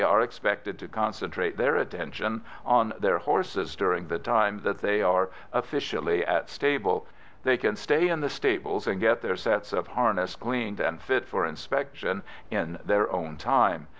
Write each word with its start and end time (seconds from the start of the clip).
are 0.01 0.21
expected 0.21 0.79
to 0.79 0.87
concentrate 0.87 1.57
their 1.57 1.75
attention 1.75 2.41
on 2.65 2.91
their 2.99 3.19
horses 3.19 3.75
during 3.75 4.07
the 4.07 4.17
time 4.17 4.59
that 4.63 4.79
they 4.79 4.99
are 4.99 5.29
officially 5.53 6.25
at 6.25 6.49
stables; 6.49 7.05
they 7.43 7.55
can 7.55 7.75
stay 7.75 8.07
in 8.07 8.19
the 8.19 8.27
stables 8.27 8.87
and 8.87 8.99
get 8.99 9.21
their 9.21 9.35
sets 9.37 9.71
of 9.71 9.85
harness 9.89 10.35
cleaned 10.35 10.79
and 10.79 10.99
fit 11.03 11.27
for 11.27 11.45
inspection 11.45 12.23
in 12.49 12.79
their 12.83 13.11
own 13.13 13.37
time. 13.37 13.87